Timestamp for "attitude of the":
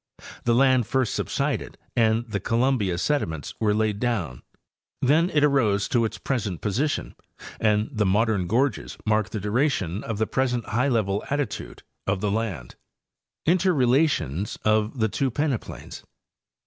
11.29-12.31